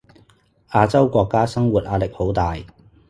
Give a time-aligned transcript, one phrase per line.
[0.71, 2.57] 亞洲國家生活壓力好大